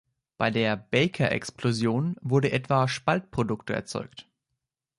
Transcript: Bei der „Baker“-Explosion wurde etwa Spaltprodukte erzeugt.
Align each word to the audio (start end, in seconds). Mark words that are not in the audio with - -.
Bei 0.39 0.49
der 0.49 0.77
„Baker“-Explosion 0.77 2.15
wurde 2.21 2.51
etwa 2.51 2.87
Spaltprodukte 2.87 3.73
erzeugt. 3.73 4.27